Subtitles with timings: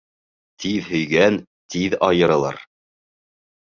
[0.63, 1.37] Тиҙ һөйгән
[1.75, 2.59] тиҙ айырылыр.